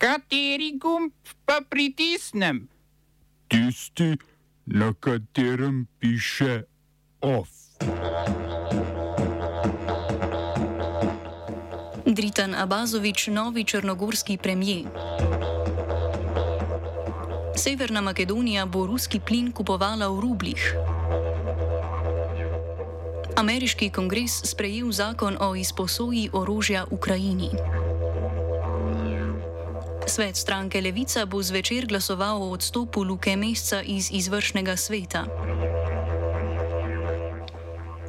Kateri 0.00 0.78
gumb 0.80 1.12
pa 1.44 1.60
pritisnem? 1.60 2.68
Tisti, 3.52 4.16
na 4.64 4.94
katerem 4.96 5.84
piše 6.00 6.64
OF. 7.20 7.48
Dritan 12.06 12.54
Abazovič, 12.54 13.28
novi 13.28 13.64
črnogorski 13.64 14.38
premijer. 14.40 14.88
Severna 17.56 18.00
Makedonija 18.00 18.64
bo 18.66 18.86
ruski 18.86 19.20
plin 19.20 19.52
kupovala 19.52 20.08
v 20.08 20.20
rublih. 20.20 20.74
Ameriški 23.36 23.90
kongres 23.90 24.40
sprejel 24.48 24.92
zakon 24.92 25.36
o 25.40 25.52
izposoji 25.54 26.30
orožja 26.32 26.86
Ukrajini. 26.90 27.79
Svet 30.10 30.36
stranke 30.36 30.80
Levica 30.82 31.22
bo 31.22 31.38
zvečer 31.38 31.86
glasoval 31.86 32.42
o 32.42 32.50
odstopu 32.50 33.06
Luke 33.06 33.36
Mesca 33.36 33.78
iz 33.78 34.10
izvršnega 34.10 34.74
sveta. 34.74 35.22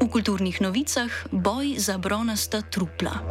V 0.02 0.09
kulturnih 0.09 0.62
novicah 0.62 1.13
boj 1.29 1.77
za 1.77 2.02
bronasta 2.02 2.66
trupla. 2.66 3.21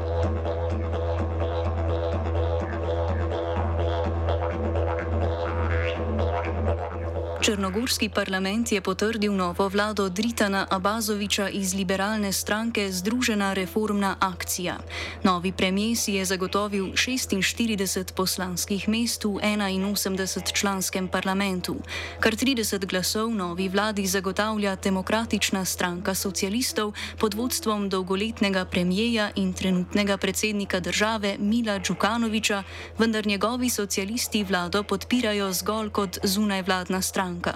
Črnogorski 7.40 8.08
parlament 8.12 8.72
je 8.72 8.80
potrdil 8.80 9.32
novo 9.32 9.68
vlado 9.68 10.08
Dritana 10.08 10.66
Abazoviča 10.70 11.48
iz 11.48 11.72
liberalne 11.74 12.32
stranke 12.32 12.92
Združena 12.92 13.52
reformna 13.52 14.16
akcija. 14.20 14.76
Novi 15.24 15.52
premijer 15.52 15.96
si 15.96 16.12
je 16.12 16.24
zagotovil 16.24 16.92
46 16.92 18.12
poslanskih 18.12 18.88
mest 18.88 19.24
v 19.24 19.40
81 19.40 20.52
članskem 20.52 21.08
parlamentu. 21.08 21.76
Kar 22.20 22.36
30 22.36 22.86
glasov 22.86 23.32
novi 23.34 23.68
vladi 23.68 24.06
zagotavlja 24.06 24.76
demokratična 24.76 25.64
stranka 25.64 26.14
socialistov 26.14 26.92
pod 27.18 27.34
vodstvom 27.34 27.88
dolgoletnega 27.88 28.64
premijeja 28.64 29.30
in 29.34 29.52
trenutnega 29.52 30.16
predsednika 30.16 30.80
države 30.80 31.36
Mila 31.38 31.80
Džukanoviča, 31.80 32.62
vendar 32.98 33.26
njegovi 33.26 33.70
socialisti 33.70 34.44
vlado 34.44 34.82
podpirajo 34.82 35.52
zgolj 35.52 35.90
kot 35.90 36.18
zunajvladna 36.22 37.02
stranka 37.02 37.29
stranka. 37.30 37.54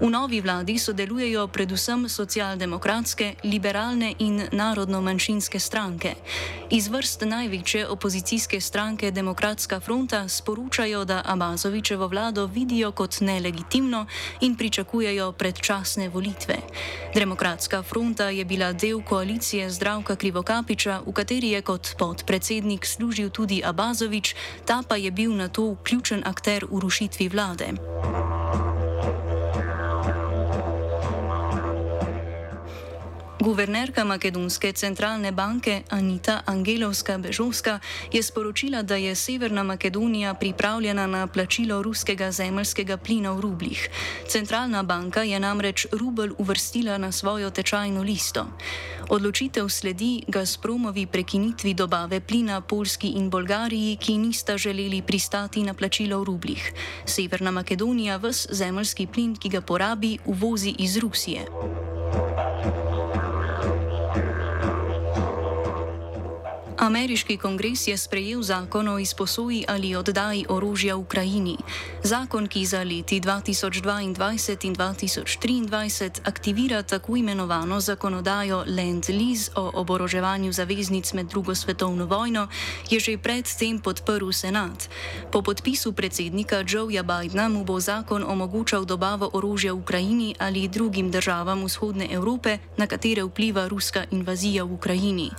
V 0.00 0.10
novi 0.10 0.40
vladi 0.40 0.78
sodelujejo 0.78 1.46
predvsem 1.48 2.08
socialdemokratske, 2.08 3.34
liberalne 3.44 4.14
in 4.18 4.42
narodno-manjšinske 4.52 5.58
stranke. 5.58 6.14
Iz 6.70 6.88
vrst 6.88 7.22
največje 7.22 7.88
opozicijske 7.88 8.60
stranke 8.60 9.10
Demokratska 9.10 9.80
fronta 9.80 10.28
sporočajo, 10.28 11.04
da 11.04 11.22
Abazovičevo 11.24 12.08
vlado 12.08 12.46
vidijo 12.46 12.92
kot 12.92 13.20
nelegitimno 13.20 14.06
in 14.40 14.56
pričakujejo 14.56 15.32
predčasne 15.32 16.08
volitve. 16.08 16.58
Demokratska 17.14 17.82
fronta 17.82 18.28
je 18.28 18.44
bila 18.44 18.72
del 18.72 19.02
koalicije 19.02 19.70
Zdravka 19.70 20.16
Krivokapiča, 20.16 21.00
v 21.06 21.12
kateri 21.12 21.54
je 21.54 21.62
kot 21.62 21.94
podpredsednik 21.98 22.86
služil 22.86 23.30
tudi 23.30 23.62
Abazovič, 23.64 24.34
ta 24.66 24.82
pa 24.88 24.96
je 24.96 25.10
bil 25.10 25.36
na 25.36 25.48
to 25.48 25.76
ključen 25.84 26.22
akter 26.26 26.66
v 26.70 26.80
rušitvi 26.80 27.28
vlade. 27.28 27.78
Guvernerka 33.44 34.04
Makedonske 34.08 34.72
centralne 34.72 35.28
banke 35.28 35.82
Anita 35.92 36.40
Angelovska-Bežovska 36.48 37.78
je 38.08 38.22
sporočila, 38.22 38.82
da 38.82 38.96
je 38.96 39.14
Severna 39.14 39.62
Makedonija 39.62 40.34
pripravljena 40.34 41.06
na 41.06 41.26
plačilo 41.26 41.82
ruskega 41.82 42.32
zemljskega 42.32 42.96
plina 42.96 43.32
v 43.36 43.40
rublih. 43.40 43.88
Centralna 44.28 44.82
banka 44.82 45.22
je 45.22 45.40
namreč 45.40 45.86
rubel 45.92 46.32
uvrstila 46.38 46.96
na 46.98 47.12
svojo 47.12 47.50
tečajno 47.50 48.02
listo. 48.02 48.46
Odločitev 49.08 49.68
sledi 49.68 50.24
Gazpromovi 50.28 51.06
prekinitvi 51.06 51.74
dobave 51.74 52.20
plina 52.20 52.60
Polski 52.60 53.08
in 53.08 53.28
Bolgariji, 53.30 53.96
ki 53.96 54.18
nista 54.18 54.56
želeli 54.56 55.02
pristati 55.02 55.62
na 55.62 55.74
plačilo 55.74 56.20
v 56.20 56.24
rublih. 56.24 56.72
Severna 57.04 57.50
Makedonija 57.50 58.16
vs 58.16 58.46
zemljski 58.50 59.06
plin, 59.06 59.36
ki 59.36 59.48
ga 59.48 59.60
porabi, 59.60 60.18
uvozi 60.24 60.74
iz 60.78 60.96
Rusije. 60.96 61.44
Ameriški 66.84 67.38
kongres 67.40 67.86
je 67.88 67.96
sprejel 67.96 68.42
zakon 68.42 68.88
o 68.88 68.98
izposoji 68.98 69.64
ali 69.68 69.96
oddaji 69.96 70.44
orožja 70.48 70.96
Ukrajini. 70.96 71.56
Zakon, 72.02 72.46
ki 72.46 72.66
za 72.66 72.82
leti 72.84 73.20
2022 73.20 74.04
in 74.04 74.14
2023 74.14 76.20
aktivira 76.24 76.82
tako 76.82 77.16
imenovano 77.16 77.80
zakonodajo 77.80 78.64
Land-Lease 78.68 79.50
o 79.56 79.70
oboroževanju 79.74 80.52
zaveznic 80.52 81.12
med 81.12 81.26
drugo 81.26 81.54
svetovno 81.54 82.06
vojno, 82.06 82.48
je 82.90 83.00
že 83.00 83.18
predtem 83.18 83.78
podprl 83.78 84.32
senat. 84.32 84.88
Po 85.32 85.42
podpisu 85.42 85.92
predsednika 85.92 86.64
Joeja 86.68 87.02
Bidna 87.02 87.48
mu 87.48 87.64
bo 87.64 87.80
zakon 87.80 88.24
omogočal 88.28 88.84
dobavo 88.84 89.30
orožja 89.32 89.74
Ukrajini 89.74 90.34
ali 90.38 90.68
drugim 90.68 91.10
državam 91.10 91.64
vzhodne 91.64 92.08
Evrope, 92.10 92.58
na 92.76 92.86
katere 92.86 93.24
vpliva 93.24 93.68
ruska 93.68 94.04
invazija 94.10 94.64
v 94.64 94.72
Ukrajini. 94.72 95.30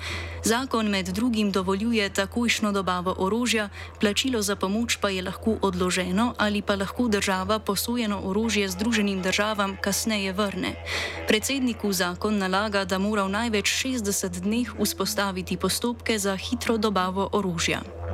Zakon 0.45 0.89
med 0.89 1.05
drugim 1.05 1.34
dovoljuje 1.43 2.09
takojšno 2.09 2.71
dobavo 2.71 3.15
orožja, 3.17 3.69
plačilo 3.99 4.41
za 4.41 4.55
pomoč 4.55 4.97
pa 5.01 5.09
je 5.09 5.21
lahko 5.21 5.57
odloženo 5.61 6.33
ali 6.37 6.61
pa 6.61 6.75
lahko 6.75 7.07
država 7.07 7.59
posojeno 7.59 8.21
orožje 8.23 8.69
Združenim 8.69 9.21
državam 9.21 9.77
kasneje 9.81 10.33
vrne. 10.33 10.75
Predsedniku 11.27 11.91
zakon 11.91 12.37
nalaga, 12.37 12.85
da 12.85 12.97
mora 12.97 13.23
v 13.23 13.29
največ 13.29 13.85
60 13.85 14.39
dneh 14.39 14.73
vzpostaviti 14.79 15.57
postopke 15.57 16.19
za 16.19 16.35
hitro 16.35 16.77
dobavo 16.77 17.29
orožja. 17.31 18.04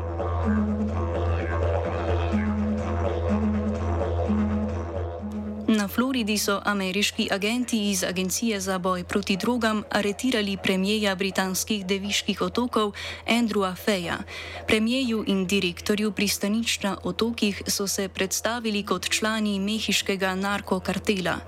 Na 5.81 5.87
Floridi 5.87 6.37
so 6.37 6.59
ameriški 6.65 7.27
agenti 7.31 7.89
iz 7.89 8.03
Agencije 8.03 8.59
za 8.59 8.77
boj 8.77 9.03
proti 9.03 9.37
drogam 9.37 9.83
aretirali 9.89 10.57
premijeja 10.63 11.15
britanskih 11.15 11.85
deviških 11.85 12.41
otokov 12.41 12.91
Andrewa 13.27 13.75
Feja. 13.75 14.17
Premijeju 14.67 15.23
in 15.27 15.47
direktorju 15.47 16.11
pristanič 16.11 16.79
na 16.83 16.97
otokih 17.03 17.61
so 17.67 17.87
se 17.87 18.07
predstavili 18.07 18.83
kot 18.83 19.09
člani 19.09 19.59
mehiškega 19.59 20.35
narkokartela. 20.35 21.39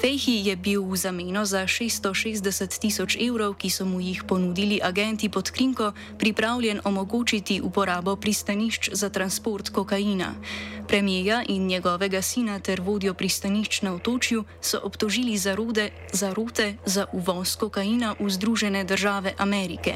Fejhi 0.00 0.42
je 0.46 0.56
bil 0.56 0.82
v 0.82 0.96
zameno 0.96 1.44
za 1.44 1.66
660 1.66 2.78
tisoč 2.78 3.16
evrov, 3.20 3.54
ki 3.54 3.70
so 3.70 3.84
mu 3.84 4.00
jih 4.00 4.24
ponudili 4.28 4.80
agenti 4.82 5.28
pod 5.28 5.50
krinko, 5.50 5.92
pripravljen 6.18 6.80
omogočiti 6.84 7.60
uporabo 7.60 8.16
pristanišč 8.16 8.90
za 8.92 9.08
transport 9.08 9.70
kokaina. 9.70 10.34
Premijeja 10.88 11.42
in 11.48 11.66
njegovega 11.66 12.22
sina 12.22 12.58
ter 12.58 12.80
vodjo 12.80 13.14
pristanišč 13.14 13.71
na 13.80 13.94
otočju 13.94 14.44
so 14.60 14.80
obtožili 14.84 15.36
za, 15.36 15.54
rode, 15.54 15.90
za 16.12 16.34
rote 16.34 16.76
za 16.84 17.06
uvoz 17.12 17.56
kokaina 17.56 18.14
v 18.20 18.28
Združene 18.28 18.84
države 18.84 19.32
Amerike. 19.38 19.94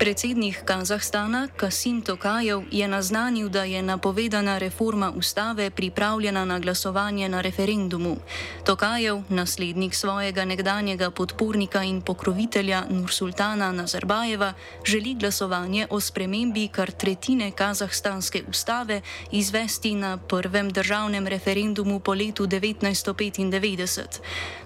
Predsednik 0.00 0.64
Kazahstana 0.64 1.48
Kasim 1.56 2.00
Tokajev 2.00 2.62
je 2.70 2.88
naznanil, 2.88 3.48
da 3.48 3.64
je 3.64 3.82
napovedana 3.82 4.58
reforma 4.58 5.12
ustave 5.16 5.70
pripravljena 5.70 6.44
na 6.44 6.58
glasovanje 6.58 7.28
na 7.28 7.40
referendumu. 7.40 8.16
Tokajev, 8.64 9.22
naslednik 9.28 9.94
svojega 9.94 10.44
nekdanjega 10.44 11.10
podpornika 11.10 11.82
in 11.82 12.00
pokrovitelja 12.00 12.84
Nursultana 12.90 13.72
Nazarbajeva, 13.72 14.52
želi 14.84 15.14
glasovanje 15.14 15.86
o 15.90 16.00
spremembi 16.00 16.68
kar 16.68 16.90
tretjine 16.90 17.50
kazahstanske 17.50 18.42
ustave 18.48 19.00
izvesti 19.32 19.94
na 19.94 20.16
prvem 20.16 20.70
državnem 20.70 21.26
referendumu 21.26 22.00
po 22.00 22.14
letu 22.14 22.46
1995. 22.46 24.06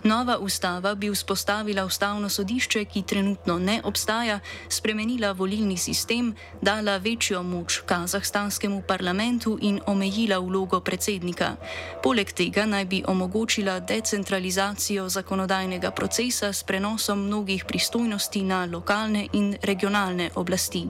Nova 0.05 0.39
ustava 0.39 0.95
bi 0.95 1.11
vzpostavila 1.11 1.85
ustavno 1.85 2.29
sodišče, 2.29 2.85
ki 2.85 3.03
trenutno 3.03 3.59
ne 3.59 3.81
obstaja, 3.85 4.41
spremenila 4.69 5.24
spremenila 5.25 5.33
volilni 5.33 5.77
sistem, 5.77 6.35
dala 6.61 6.97
večjo 6.97 7.43
moč 7.43 7.81
kazahstanskemu 7.87 8.83
parlamentu 8.87 9.59
in 9.61 9.81
omejila 9.87 10.39
vlogo 10.39 10.81
predsednika. 10.81 11.57
Poleg 12.03 12.33
tega 12.33 12.67
naj 12.67 12.85
bi 12.85 13.03
omogočila 13.07 13.81
decentralizacijo 13.81 15.09
zakonodajnega 15.09 15.91
procesa 15.91 16.53
s 16.53 16.63
prenosom 16.63 17.27
mnogih 17.27 17.65
pristojnosti 17.65 18.43
na 18.43 18.67
lokalne 18.67 19.29
in 19.33 19.57
regionalne 19.63 20.31
oblasti. 20.35 20.89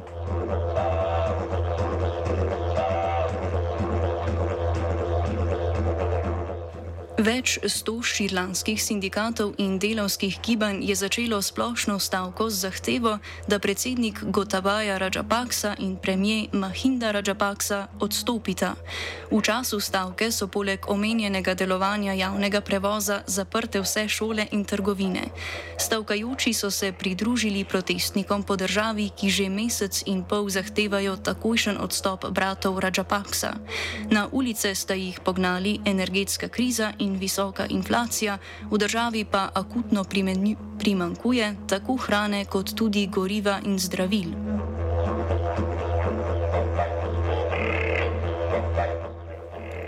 Več 7.14 7.60
sto 7.70 8.00
širlanskih 8.02 8.74
sindikatov 8.74 9.52
in 9.62 9.76
delavskih 9.78 10.40
gibanj 10.42 10.80
je 10.82 10.96
začelo 10.98 11.38
splošno 11.38 12.00
stavko 12.02 12.48
z 12.50 12.66
zahtevo, 12.66 13.18
da 13.46 13.60
predsednik 13.62 14.18
Gotabaja 14.34 14.98
Rajapaksa 14.98 15.76
in 15.78 15.94
premijer 15.94 16.50
Mahinda 16.52 17.12
Rajapaksa 17.14 17.86
odstopita. 18.02 18.74
V 19.30 19.38
času 19.38 19.78
stavke 19.78 20.32
so 20.34 20.48
poleg 20.50 20.90
omenjenega 20.90 21.54
delovanja 21.54 22.18
javnega 22.18 22.60
prevoza 22.60 23.22
zaprte 23.26 23.78
vse 23.78 24.08
šole 24.08 24.48
in 24.50 24.64
trgovine. 24.64 25.30
Stavkajoči 25.78 26.50
so 26.50 26.70
se 26.70 26.90
pridružili 26.92 27.62
protestnikom 27.64 28.42
po 28.42 28.56
državi, 28.56 29.10
ki 29.14 29.30
že 29.30 29.46
mesec 29.48 30.02
in 30.10 30.24
pol 30.26 30.50
zahtevajo 30.50 31.14
takojšen 31.22 31.78
odstop 31.78 32.26
bratov 32.34 32.82
Rajapaksa. 32.82 33.54
Na 34.10 34.26
ulice 34.32 34.74
sta 34.74 34.98
jih 34.98 35.20
pognali 35.22 35.78
energetska 35.86 36.50
kriza 36.50 36.90
in 36.98 37.03
visoka 37.12 37.66
inflacija, 37.66 38.38
v 38.70 38.78
državi 38.78 39.24
pa 39.24 39.50
akutno 39.54 40.04
primankuje 40.78 41.56
tako 41.68 41.96
hrane 41.96 42.44
kot 42.44 42.74
tudi 42.74 43.06
goriva 43.06 43.60
in 43.64 43.78
zdravil. 43.78 44.34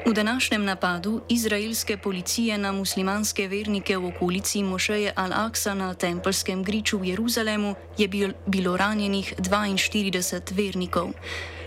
V 0.06 0.12
današnjem 0.12 0.64
napadu 0.64 1.20
izraelske 1.28 1.96
policije 1.96 2.58
na 2.58 2.72
muslimanske 2.72 3.48
vernike 3.48 3.96
v 3.96 4.06
okolici 4.06 4.62
Mošeje 4.62 5.12
Al-Aqsa 5.16 5.74
na 5.74 5.94
tempelskem 5.94 6.64
griču 6.64 6.98
v 6.98 7.04
Jeruzalemu 7.04 7.74
je 7.98 8.08
bilo 8.46 8.76
ranjenih 8.76 9.34
42 9.38 10.54
vernikov. 10.54 11.10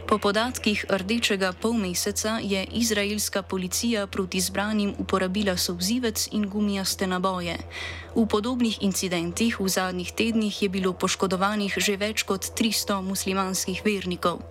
Po 0.10 0.18
podatkih 0.18 0.90
Rdečega 0.90 1.54
polmeseca 1.54 2.42
je 2.42 2.66
izraelska 2.74 3.42
policija 3.46 4.08
proti 4.08 4.42
zbranim 4.42 4.94
uporabila 4.98 5.54
sovzivec 5.58 6.28
in 6.32 6.50
gumijaste 6.50 7.08
naboje. 7.08 7.58
V 8.16 8.26
podobnih 8.26 8.82
incidentih 8.82 9.60
v 9.60 9.70
zadnjih 9.70 10.12
tednih 10.12 10.64
je 10.64 10.70
bilo 10.70 10.94
poškodovanih 10.98 11.78
že 11.78 11.94
več 11.94 12.26
kot 12.26 12.42
300 12.58 13.06
muslimanskih 13.06 13.86
vernikov. 13.86 14.42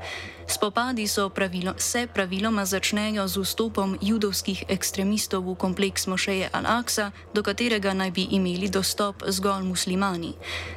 Spopadi 0.48 1.04
pravilo, 1.34 1.74
se 1.76 2.06
praviloma 2.06 2.64
začnejo 2.64 3.28
z 3.28 3.36
vstopom 3.36 3.98
judovskih 4.00 4.64
ekstremistov 4.68 5.44
v 5.44 5.54
kompleks 5.54 6.06
Mošeje 6.06 6.48
Al-Aqsa, 6.48 7.12
do 7.34 7.42
katerega 7.44 7.92
naj 7.92 8.10
bi 8.10 8.24
imeli 8.32 8.68
dostop 8.72 9.22
zgolj 9.28 9.68
muslimani. 9.68 10.32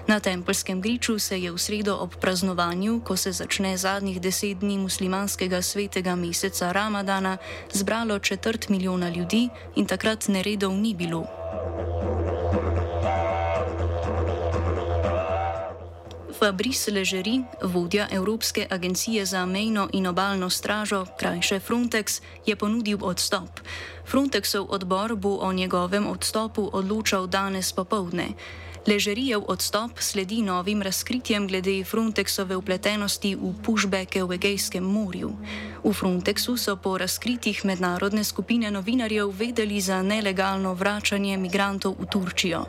Na 0.08 0.20
tempelskem 0.20 0.82
griču 0.82 1.20
se 1.20 1.40
je 1.40 1.52
v 1.52 1.58
sredo 1.58 1.96
ob 1.96 2.20
praznovanju, 2.20 3.00
ko 3.00 3.16
se 3.16 3.32
začne 3.32 3.78
zadnjih 3.78 4.20
deset 4.20 4.60
dni 4.60 4.78
muslimanskega 4.78 5.62
svetega 5.62 6.16
meseca 6.16 6.72
Ramadana, 6.72 7.38
zbralo 7.72 8.20
četrt 8.20 8.70
milijona 8.70 9.10
ljudi 9.10 9.50
in 9.76 9.88
takrat 9.88 10.28
neredov 10.28 10.76
ni 10.76 10.94
bilo. 10.94 11.24
Fabrice 16.42 16.92
Ležeri, 16.92 17.44
vodja 17.62 18.08
Evropske 18.12 18.68
agencije 18.70 19.26
za 19.26 19.46
mejno 19.46 19.90
in 19.94 20.08
obaljno 20.08 20.50
stražo, 20.50 21.06
krajše 21.20 21.60
Frontex, 21.60 22.22
je 22.46 22.56
ponudil 22.56 22.98
odstop. 23.02 23.62
Frontexov 24.10 24.66
odbor 24.70 25.16
bo 25.16 25.38
o 25.38 25.54
njegovem 25.54 26.08
odstopu 26.08 26.70
odločal 26.74 27.28
danes 27.28 27.74
popovdne. 27.74 28.28
Ležerijev 28.88 29.44
odstop 29.48 29.92
sledi 30.00 30.42
novim 30.42 30.82
razkritjem 30.82 31.48
glede 31.48 31.84
Frontexove 31.86 32.56
upletenosti 32.56 33.36
v 33.36 33.54
pushbacke 33.64 34.24
v 34.24 34.34
Egejskem 34.34 34.84
morju. 34.84 35.30
V 35.84 35.94
Frontexu 35.94 36.58
so 36.58 36.76
po 36.76 36.98
razkritjih 36.98 37.62
mednarodne 37.66 38.24
skupine 38.24 38.72
novinarjev 38.72 39.30
vedeli 39.38 39.82
za 39.82 40.02
nelegalno 40.02 40.74
vračanje 40.74 41.38
migrantov 41.38 41.94
v 42.00 42.10
Turčijo. 42.10 42.66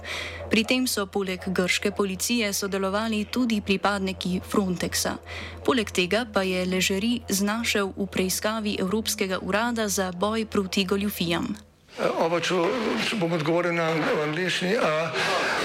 Pri 0.50 0.64
tem 0.64 0.84
so 0.86 1.06
poleg 1.06 1.40
grške 1.48 1.90
policije 1.96 2.52
sodelovali 2.52 3.24
tudi 3.24 3.60
pripadniki 3.64 4.40
Frontexa. 4.44 5.16
Poleg 5.64 5.90
tega 5.90 6.26
pa 6.28 6.42
je 6.42 6.66
Ležeri 6.66 7.20
znašel 7.28 7.88
v 7.96 8.06
preiskavi 8.06 8.76
Evropskega 8.80 9.40
urada 9.40 9.88
za 9.88 10.12
boj 10.12 10.44
proti 10.44 10.84
goljufijam. 10.84 11.56
Oba, 12.20 12.40
če, 12.40 12.56
če 13.08 13.16
bom 13.16 13.32
odgovoril 13.32 13.72
na 13.72 13.88
angliški. 14.24 14.76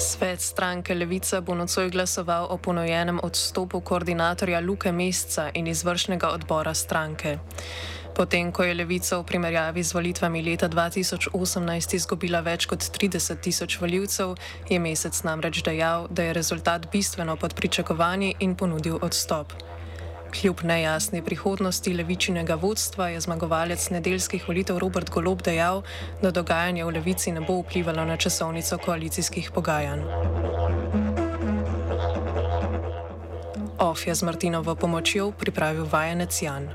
Svet 0.00 0.40
stranke 0.40 0.94
Levica 0.94 1.40
bo 1.40 1.54
nocoj 1.54 1.90
glasoval 1.90 2.46
o 2.50 2.56
ponojenem 2.56 3.20
odstopu 3.22 3.80
koordinatorja 3.80 4.60
Luke 4.60 4.92
Mesca 4.92 5.50
in 5.54 5.66
izvršnega 5.66 6.28
odbora 6.28 6.74
stranke. 6.74 7.38
Potem, 8.16 8.52
ko 8.52 8.64
je 8.64 8.74
Levica 8.74 9.18
v 9.20 9.26
primerjavi 9.28 9.82
z 9.84 9.92
volitvami 9.92 10.42
leta 10.42 10.68
2018 10.68 11.94
izgubila 11.94 12.40
več 12.40 12.64
kot 12.66 12.80
30 12.80 13.44
tisoč 13.44 13.76
voljivcev, 13.80 14.34
je 14.70 14.78
Mesec 14.78 15.20
namreč 15.22 15.60
dejal, 15.62 16.08
da 16.08 16.22
je 16.22 16.32
rezultat 16.32 16.88
bistveno 16.92 17.36
pod 17.36 17.54
pričakovanji 17.54 18.34
in 18.40 18.56
ponudil 18.56 18.96
odstop. 19.02 19.52
Kljub 20.30 20.62
nejasni 20.62 21.22
prihodnosti 21.22 21.92
levičinega 21.94 22.54
vodstva 22.54 23.08
je 23.08 23.20
zmagovalec 23.20 23.90
nedeljskih 23.90 24.48
volitev 24.48 24.78
Robert 24.78 25.10
Golob 25.10 25.42
dejal, 25.42 25.82
da 26.22 26.30
dogajanje 26.30 26.84
v 26.84 26.94
levici 26.94 27.32
ne 27.32 27.40
bo 27.40 27.60
vplivalo 27.62 28.04
na 28.04 28.16
časovnico 28.16 28.78
koalicijskih 28.78 29.50
pogajanj. 29.50 30.00
Of 33.78 34.06
je 34.06 34.14
z 34.14 34.22
Martinovo 34.22 34.74
pomočjo 34.74 35.32
pripravil 35.32 35.88
vajenec 35.90 36.42
Jan. 36.42 36.70